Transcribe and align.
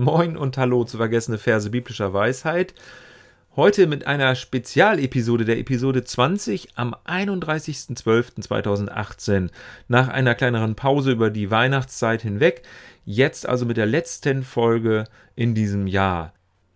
Moin 0.00 0.36
und 0.38 0.56
Hallo 0.56 0.84
zu 0.84 0.96
vergessene 0.96 1.36
Verse 1.36 1.68
biblischer 1.68 2.14
Weisheit. 2.14 2.72
Heute 3.54 3.86
mit 3.86 4.06
einer 4.06 4.34
Spezialepisode 4.34 5.44
der 5.44 5.58
Episode 5.58 6.02
20 6.02 6.70
am 6.74 6.96
31.12.2018. 7.06 9.50
Nach 9.88 10.08
einer 10.08 10.34
kleineren 10.34 10.74
Pause 10.74 11.12
über 11.12 11.28
die 11.28 11.50
Weihnachtszeit 11.50 12.22
hinweg. 12.22 12.62
Jetzt 13.04 13.46
also 13.46 13.66
mit 13.66 13.76
der 13.76 13.84
letzten 13.84 14.42
Folge 14.42 15.04
in 15.36 15.54
diesem 15.54 15.86
Jahr. 15.86 16.32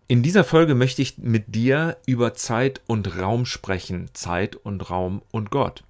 In 0.06 0.22
dieser 0.22 0.44
Folge 0.44 0.74
möchte 0.74 1.00
ich 1.00 1.16
mit 1.16 1.54
dir 1.54 1.96
über 2.04 2.34
Zeit 2.34 2.82
und 2.86 3.18
Raum 3.18 3.46
sprechen. 3.46 4.10
Zeit 4.12 4.54
und 4.54 4.90
Raum 4.90 5.22
und 5.30 5.50
Gott. 5.50 5.82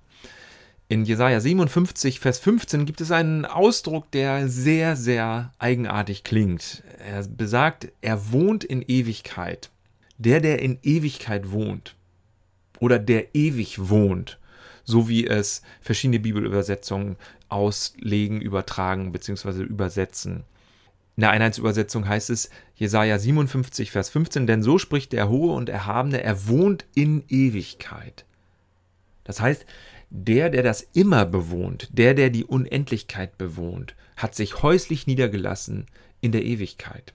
In 0.88 1.04
Jesaja 1.06 1.40
57, 1.40 2.20
Vers 2.20 2.38
15 2.40 2.84
gibt 2.84 3.00
es 3.00 3.10
einen 3.10 3.46
Ausdruck, 3.46 4.10
der 4.10 4.48
sehr, 4.48 4.96
sehr 4.96 5.52
eigenartig 5.58 6.24
klingt. 6.24 6.82
Er 6.98 7.26
besagt, 7.26 7.90
er 8.02 8.32
wohnt 8.32 8.64
in 8.64 8.82
Ewigkeit. 8.82 9.70
Der, 10.18 10.40
der 10.40 10.60
in 10.60 10.78
Ewigkeit 10.82 11.50
wohnt. 11.50 11.96
Oder 12.80 12.98
der 12.98 13.34
ewig 13.34 13.88
wohnt. 13.88 14.38
So 14.84 15.08
wie 15.08 15.26
es 15.26 15.62
verschiedene 15.80 16.20
Bibelübersetzungen 16.20 17.16
auslegen, 17.48 18.42
übertragen 18.42 19.10
bzw. 19.10 19.62
übersetzen. 19.62 20.44
In 21.16 21.22
der 21.22 21.30
Einheitsübersetzung 21.30 22.06
heißt 22.06 22.28
es 22.28 22.50
Jesaja 22.74 23.18
57, 23.18 23.90
Vers 23.90 24.10
15, 24.10 24.46
denn 24.46 24.62
so 24.62 24.78
spricht 24.78 25.12
der 25.12 25.30
Hohe 25.30 25.54
und 25.54 25.70
Erhabene, 25.70 26.22
er 26.22 26.46
wohnt 26.48 26.84
in 26.94 27.24
Ewigkeit. 27.28 28.26
Das 29.22 29.40
heißt, 29.40 29.64
der, 30.16 30.48
der 30.48 30.62
das 30.62 30.86
immer 30.92 31.26
bewohnt, 31.26 31.88
der, 31.92 32.14
der 32.14 32.30
die 32.30 32.44
Unendlichkeit 32.44 33.36
bewohnt, 33.36 33.96
hat 34.16 34.36
sich 34.36 34.62
häuslich 34.62 35.08
niedergelassen 35.08 35.86
in 36.20 36.30
der 36.30 36.44
Ewigkeit. 36.44 37.12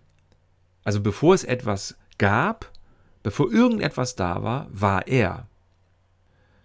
Also 0.84 1.00
bevor 1.00 1.34
es 1.34 1.46
etwas 1.46 1.96
gab, 2.18 2.70
bevor 3.24 3.52
irgendetwas 3.52 4.18
da 4.18 4.44
war, 4.44 4.68
war 4.72 5.08
er. 5.08 5.48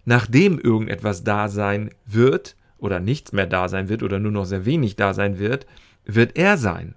Nachdem 0.05 0.58
irgendetwas 0.58 1.22
da 1.22 1.48
sein 1.48 1.90
wird 2.05 2.56
oder 2.78 2.98
nichts 2.98 3.32
mehr 3.32 3.46
da 3.46 3.68
sein 3.68 3.88
wird 3.88 4.02
oder 4.02 4.18
nur 4.18 4.32
noch 4.32 4.44
sehr 4.44 4.64
wenig 4.64 4.96
da 4.96 5.14
sein 5.14 5.38
wird, 5.38 5.66
wird 6.05 6.36
er 6.36 6.58
sein. 6.58 6.96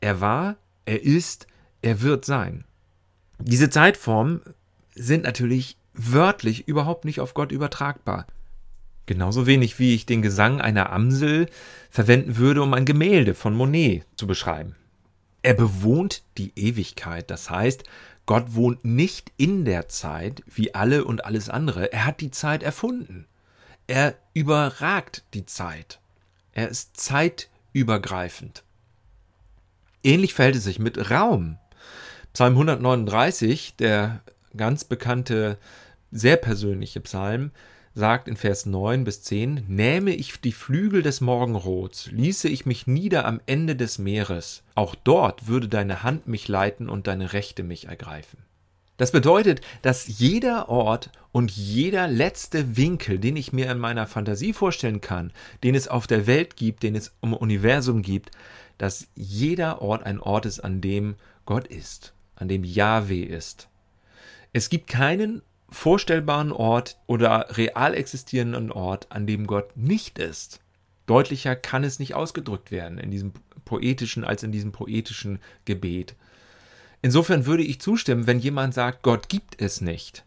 Er 0.00 0.20
war, 0.20 0.56
er 0.84 1.02
ist, 1.02 1.48
er 1.82 2.02
wird 2.02 2.24
sein. 2.24 2.64
Diese 3.40 3.68
Zeitformen 3.68 4.42
sind 4.94 5.24
natürlich 5.24 5.76
wörtlich 5.96 6.68
überhaupt 6.68 7.04
nicht 7.04 7.20
auf 7.20 7.34
Gott 7.34 7.52
übertragbar. 7.52 8.26
Genauso 9.06 9.46
wenig 9.46 9.78
wie 9.78 9.94
ich 9.94 10.04
den 10.04 10.22
Gesang 10.22 10.60
einer 10.60 10.90
Amsel 10.92 11.48
verwenden 11.90 12.36
würde, 12.36 12.62
um 12.62 12.74
ein 12.74 12.84
Gemälde 12.84 13.34
von 13.34 13.54
Monet 13.54 14.04
zu 14.16 14.26
beschreiben. 14.26 14.74
Er 15.42 15.54
bewohnt 15.54 16.24
die 16.38 16.52
Ewigkeit, 16.56 17.30
das 17.30 17.50
heißt, 17.50 17.84
Gott 18.26 18.56
wohnt 18.56 18.84
nicht 18.84 19.32
in 19.36 19.64
der 19.64 19.88
Zeit 19.88 20.42
wie 20.46 20.74
alle 20.74 21.04
und 21.04 21.24
alles 21.24 21.48
andere, 21.48 21.92
er 21.92 22.04
hat 22.04 22.20
die 22.20 22.32
Zeit 22.32 22.64
erfunden. 22.64 23.26
Er 23.86 24.16
überragt 24.34 25.22
die 25.32 25.46
Zeit. 25.46 26.00
Er 26.50 26.68
ist 26.68 26.96
zeitübergreifend. 26.96 28.64
Ähnlich 30.02 30.34
verhält 30.34 30.56
es 30.56 30.64
sich 30.64 30.80
mit 30.80 31.10
Raum. 31.10 31.58
Psalm 32.32 32.54
139, 32.54 33.76
der 33.76 34.22
ganz 34.56 34.84
bekannte, 34.84 35.58
sehr 36.10 36.36
persönliche 36.36 37.00
Psalm, 37.00 37.50
sagt 37.94 38.28
in 38.28 38.36
Vers 38.36 38.66
9 38.66 39.04
bis 39.04 39.22
10, 39.22 39.64
Nähme 39.68 40.14
ich 40.14 40.40
die 40.40 40.52
Flügel 40.52 41.02
des 41.02 41.22
Morgenrots, 41.22 42.10
ließe 42.12 42.48
ich 42.48 42.66
mich 42.66 42.86
nieder 42.86 43.24
am 43.24 43.40
Ende 43.46 43.74
des 43.74 43.98
Meeres, 43.98 44.62
auch 44.74 44.94
dort 44.94 45.48
würde 45.48 45.68
deine 45.68 46.02
Hand 46.02 46.28
mich 46.28 46.46
leiten 46.46 46.90
und 46.90 47.06
deine 47.06 47.32
Rechte 47.32 47.62
mich 47.62 47.88
ergreifen. 47.88 48.38
Das 48.98 49.12
bedeutet, 49.12 49.60
dass 49.82 50.06
jeder 50.06 50.68
Ort 50.68 51.10
und 51.32 51.50
jeder 51.50 52.08
letzte 52.08 52.76
Winkel, 52.76 53.18
den 53.18 53.36
ich 53.36 53.52
mir 53.52 53.70
in 53.70 53.78
meiner 53.78 54.06
Fantasie 54.06 54.52
vorstellen 54.52 55.00
kann, 55.00 55.32
den 55.64 55.74
es 55.74 55.88
auf 55.88 56.06
der 56.06 56.26
Welt 56.26 56.56
gibt, 56.56 56.82
den 56.82 56.94
es 56.94 57.14
im 57.22 57.34
Universum 57.34 58.02
gibt, 58.02 58.30
dass 58.78 59.08
jeder 59.14 59.82
Ort 59.82 60.04
ein 60.04 60.20
Ort 60.20 60.46
ist, 60.46 60.60
an 60.60 60.80
dem 60.80 61.16
Gott 61.44 61.66
ist, 61.66 62.14
an 62.36 62.48
dem 62.48 62.64
Yahweh 62.64 63.22
ist. 63.22 63.68
Es 64.56 64.70
gibt 64.70 64.86
keinen 64.86 65.42
vorstellbaren 65.68 66.50
Ort 66.50 66.96
oder 67.06 67.58
real 67.58 67.92
existierenden 67.92 68.72
Ort, 68.72 69.12
an 69.12 69.26
dem 69.26 69.46
Gott 69.46 69.76
nicht 69.76 70.18
ist. 70.18 70.60
Deutlicher 71.04 71.54
kann 71.54 71.84
es 71.84 71.98
nicht 71.98 72.14
ausgedrückt 72.14 72.70
werden 72.70 72.96
in 72.96 73.10
diesem 73.10 73.34
poetischen 73.66 74.24
als 74.24 74.42
in 74.42 74.52
diesem 74.52 74.72
poetischen 74.72 75.40
Gebet. 75.66 76.14
Insofern 77.02 77.44
würde 77.44 77.64
ich 77.64 77.82
zustimmen, 77.82 78.26
wenn 78.26 78.38
jemand 78.38 78.72
sagt, 78.72 79.02
Gott 79.02 79.28
gibt 79.28 79.60
es 79.60 79.82
nicht. 79.82 80.24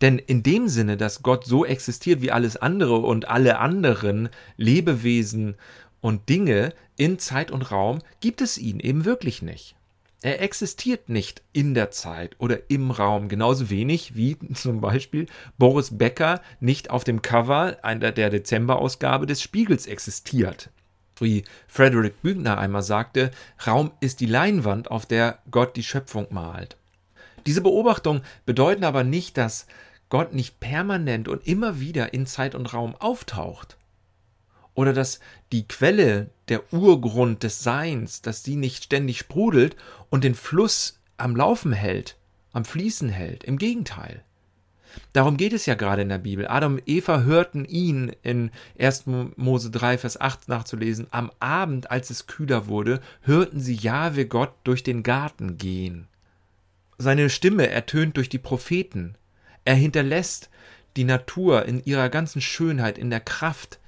Denn 0.00 0.20
in 0.20 0.44
dem 0.44 0.68
Sinne, 0.68 0.96
dass 0.96 1.24
Gott 1.24 1.44
so 1.44 1.64
existiert 1.64 2.22
wie 2.22 2.30
alles 2.30 2.56
andere 2.56 2.98
und 2.98 3.26
alle 3.26 3.58
anderen 3.58 4.28
Lebewesen 4.56 5.56
und 6.00 6.28
Dinge 6.28 6.72
in 6.96 7.18
Zeit 7.18 7.50
und 7.50 7.72
Raum 7.72 7.98
gibt 8.20 8.42
es 8.42 8.58
ihn 8.58 8.78
eben 8.78 9.04
wirklich 9.04 9.42
nicht. 9.42 9.74
Er 10.22 10.40
existiert 10.40 11.08
nicht 11.08 11.42
in 11.52 11.74
der 11.74 11.90
Zeit 11.90 12.36
oder 12.38 12.70
im 12.70 12.92
Raum, 12.92 13.28
genauso 13.28 13.70
wenig 13.70 14.14
wie 14.14 14.38
zum 14.54 14.80
Beispiel 14.80 15.26
Boris 15.58 15.98
Becker 15.98 16.40
nicht 16.60 16.90
auf 16.90 17.02
dem 17.02 17.22
Cover 17.22 17.76
einer 17.82 18.12
der 18.12 18.30
Dezemberausgabe 18.30 19.26
des 19.26 19.42
Spiegels 19.42 19.86
existiert. 19.86 20.70
Wie 21.18 21.44
Frederick 21.66 22.22
Bügner 22.22 22.58
einmal 22.58 22.82
sagte, 22.82 23.32
Raum 23.66 23.90
ist 24.00 24.20
die 24.20 24.26
Leinwand, 24.26 24.90
auf 24.90 25.06
der 25.06 25.40
Gott 25.50 25.76
die 25.76 25.82
Schöpfung 25.82 26.28
malt. 26.30 26.76
Diese 27.46 27.60
Beobachtungen 27.60 28.22
bedeuten 28.46 28.84
aber 28.84 29.04
nicht, 29.04 29.36
dass 29.36 29.66
Gott 30.08 30.34
nicht 30.34 30.60
permanent 30.60 31.28
und 31.28 31.46
immer 31.46 31.80
wieder 31.80 32.14
in 32.14 32.26
Zeit 32.26 32.54
und 32.54 32.72
Raum 32.72 32.94
auftaucht 32.96 33.76
oder 34.74 34.92
dass 34.92 35.20
die 35.52 35.66
Quelle, 35.68 36.30
der 36.48 36.72
Urgrund 36.72 37.42
des 37.42 37.62
Seins, 37.62 38.22
dass 38.22 38.42
die 38.42 38.56
nicht 38.56 38.84
ständig 38.84 39.18
sprudelt 39.18 39.76
und 40.10 40.24
den 40.24 40.34
Fluss 40.34 41.00
am 41.16 41.36
Laufen 41.36 41.72
hält, 41.72 42.16
am 42.52 42.64
Fließen 42.64 43.08
hält. 43.08 43.44
Im 43.44 43.58
Gegenteil. 43.58 44.24
Darum 45.12 45.36
geht 45.36 45.52
es 45.52 45.66
ja 45.66 45.74
gerade 45.74 46.02
in 46.02 46.08
der 46.08 46.18
Bibel. 46.18 46.46
Adam 46.48 46.74
und 46.74 46.82
Eva 46.86 47.22
hörten 47.22 47.64
ihn 47.64 48.14
in 48.22 48.50
1. 48.78 49.04
Mose 49.36 49.70
3, 49.70 49.98
Vers 49.98 50.20
8 50.20 50.48
nachzulesen. 50.48 51.06
Am 51.10 51.30
Abend, 51.38 51.90
als 51.90 52.10
es 52.10 52.26
kühler 52.26 52.66
wurde, 52.66 53.00
hörten 53.22 53.60
sie 53.60 53.74
Jahwe 53.74 54.26
Gott 54.26 54.52
durch 54.64 54.82
den 54.82 55.02
Garten 55.02 55.56
gehen. 55.58 56.08
Seine 56.98 57.30
Stimme 57.30 57.68
ertönt 57.68 58.16
durch 58.16 58.28
die 58.28 58.38
Propheten. 58.38 59.16
Er 59.64 59.74
hinterlässt 59.74 60.50
die 60.96 61.04
Natur 61.04 61.64
in 61.64 61.82
ihrer 61.84 62.08
ganzen 62.08 62.40
Schönheit, 62.40 62.98
in 62.98 63.10
der 63.10 63.20
Kraft, 63.20 63.78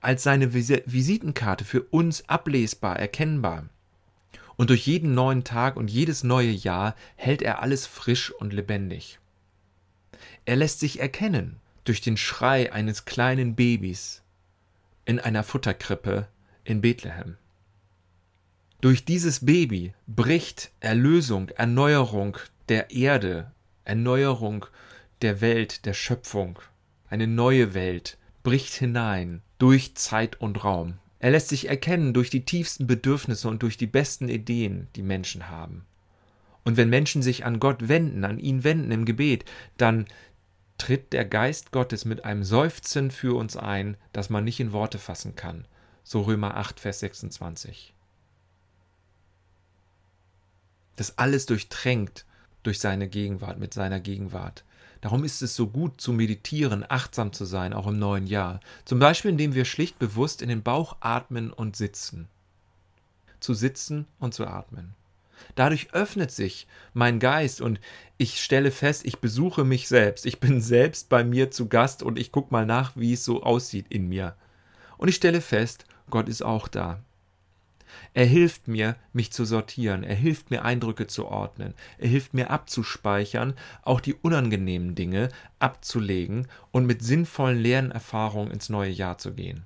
als 0.00 0.22
seine 0.22 0.52
Visitenkarte 0.52 1.64
für 1.64 1.82
uns 1.82 2.28
ablesbar, 2.28 2.98
erkennbar. 2.98 3.68
Und 4.56 4.70
durch 4.70 4.86
jeden 4.86 5.14
neuen 5.14 5.44
Tag 5.44 5.76
und 5.76 5.90
jedes 5.90 6.22
neue 6.22 6.50
Jahr 6.50 6.94
hält 7.16 7.40
er 7.40 7.62
alles 7.62 7.86
frisch 7.86 8.30
und 8.30 8.52
lebendig. 8.52 9.18
Er 10.44 10.56
lässt 10.56 10.80
sich 10.80 11.00
erkennen 11.00 11.56
durch 11.84 12.02
den 12.02 12.18
Schrei 12.18 12.72
eines 12.72 13.06
kleinen 13.06 13.54
Babys 13.54 14.22
in 15.06 15.18
einer 15.18 15.44
Futterkrippe 15.44 16.28
in 16.64 16.82
Bethlehem. 16.82 17.36
Durch 18.82 19.04
dieses 19.04 19.44
Baby 19.44 19.94
bricht 20.06 20.70
Erlösung, 20.80 21.48
Erneuerung 21.50 22.36
der 22.68 22.90
Erde, 22.90 23.50
Erneuerung 23.84 24.66
der 25.22 25.40
Welt, 25.40 25.84
der 25.86 25.94
Schöpfung, 25.94 26.58
eine 27.08 27.26
neue 27.26 27.74
Welt 27.74 28.18
bricht 28.42 28.74
hinein 28.74 29.42
durch 29.60 29.94
Zeit 29.94 30.40
und 30.40 30.64
Raum. 30.64 30.94
Er 31.20 31.30
lässt 31.30 31.50
sich 31.50 31.68
erkennen 31.68 32.14
durch 32.14 32.30
die 32.30 32.46
tiefsten 32.46 32.86
Bedürfnisse 32.86 33.46
und 33.46 33.62
durch 33.62 33.76
die 33.76 33.86
besten 33.86 34.28
Ideen, 34.28 34.88
die 34.96 35.02
Menschen 35.02 35.48
haben. 35.48 35.84
Und 36.64 36.78
wenn 36.78 36.88
Menschen 36.88 37.22
sich 37.22 37.44
an 37.44 37.60
Gott 37.60 37.88
wenden, 37.88 38.24
an 38.24 38.38
ihn 38.38 38.64
wenden 38.64 38.90
im 38.90 39.04
Gebet, 39.04 39.44
dann 39.76 40.06
tritt 40.78 41.12
der 41.12 41.26
Geist 41.26 41.72
Gottes 41.72 42.06
mit 42.06 42.24
einem 42.24 42.42
Seufzen 42.42 43.10
für 43.10 43.36
uns 43.36 43.56
ein, 43.56 43.98
das 44.14 44.30
man 44.30 44.44
nicht 44.44 44.60
in 44.60 44.72
Worte 44.72 44.98
fassen 44.98 45.36
kann. 45.36 45.66
So 46.04 46.22
Römer 46.22 46.56
8, 46.56 46.80
Vers 46.80 47.00
26. 47.00 47.92
Das 50.96 51.18
alles 51.18 51.44
durchtränkt 51.44 52.24
durch 52.62 52.78
seine 52.78 53.08
Gegenwart, 53.08 53.58
mit 53.58 53.74
seiner 53.74 54.00
Gegenwart. 54.00 54.64
Darum 55.00 55.24
ist 55.24 55.40
es 55.40 55.56
so 55.56 55.66
gut 55.66 56.00
zu 56.00 56.12
meditieren, 56.12 56.84
achtsam 56.88 57.32
zu 57.32 57.44
sein, 57.44 57.72
auch 57.72 57.86
im 57.86 57.98
neuen 57.98 58.26
Jahr. 58.26 58.60
Zum 58.84 58.98
Beispiel, 58.98 59.30
indem 59.30 59.54
wir 59.54 59.64
schlicht 59.64 59.98
bewusst 59.98 60.42
in 60.42 60.48
den 60.48 60.62
Bauch 60.62 60.96
atmen 61.00 61.52
und 61.52 61.76
sitzen. 61.76 62.28
Zu 63.40 63.54
sitzen 63.54 64.06
und 64.18 64.34
zu 64.34 64.46
atmen. 64.46 64.94
Dadurch 65.54 65.94
öffnet 65.94 66.30
sich 66.30 66.66
mein 66.92 67.18
Geist 67.18 67.62
und 67.62 67.80
ich 68.18 68.42
stelle 68.42 68.70
fest, 68.70 69.06
ich 69.06 69.18
besuche 69.18 69.64
mich 69.64 69.88
selbst. 69.88 70.26
Ich 70.26 70.38
bin 70.38 70.60
selbst 70.60 71.08
bei 71.08 71.24
mir 71.24 71.50
zu 71.50 71.68
Gast 71.68 72.02
und 72.02 72.18
ich 72.18 72.30
gucke 72.30 72.52
mal 72.52 72.66
nach, 72.66 72.92
wie 72.96 73.14
es 73.14 73.24
so 73.24 73.42
aussieht 73.42 73.86
in 73.88 74.08
mir. 74.08 74.36
Und 74.98 75.08
ich 75.08 75.16
stelle 75.16 75.40
fest, 75.40 75.86
Gott 76.10 76.28
ist 76.28 76.42
auch 76.42 76.68
da. 76.68 77.00
Er 78.14 78.26
hilft 78.26 78.68
mir, 78.68 78.96
mich 79.12 79.32
zu 79.32 79.44
sortieren, 79.44 80.02
er 80.02 80.14
hilft 80.14 80.50
mir, 80.50 80.64
Eindrücke 80.64 81.06
zu 81.06 81.26
ordnen, 81.26 81.74
er 81.98 82.08
hilft 82.08 82.34
mir 82.34 82.50
abzuspeichern, 82.50 83.54
auch 83.82 84.00
die 84.00 84.14
unangenehmen 84.14 84.94
Dinge 84.94 85.28
abzulegen 85.58 86.48
und 86.72 86.86
mit 86.86 87.02
sinnvollen 87.02 87.58
leeren 87.58 87.90
Erfahrungen 87.90 88.50
ins 88.50 88.68
neue 88.68 88.90
Jahr 88.90 89.18
zu 89.18 89.32
gehen. 89.32 89.64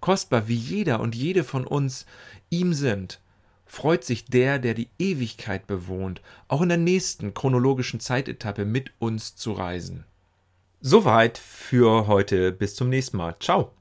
Kostbar 0.00 0.48
wie 0.48 0.54
jeder 0.54 1.00
und 1.00 1.14
jede 1.14 1.44
von 1.44 1.66
uns 1.66 2.04
ihm 2.50 2.74
sind, 2.74 3.20
freut 3.64 4.04
sich 4.04 4.26
der, 4.26 4.58
der 4.58 4.74
die 4.74 4.90
Ewigkeit 4.98 5.66
bewohnt, 5.66 6.20
auch 6.48 6.62
in 6.62 6.68
der 6.68 6.78
nächsten 6.78 7.32
chronologischen 7.32 8.00
Zeitetappe 8.00 8.64
mit 8.64 8.92
uns 8.98 9.34
zu 9.36 9.52
reisen. 9.52 10.04
Soweit 10.80 11.38
für 11.38 12.06
heute. 12.06 12.52
Bis 12.52 12.74
zum 12.74 12.90
nächsten 12.90 13.16
Mal. 13.16 13.36
Ciao. 13.40 13.72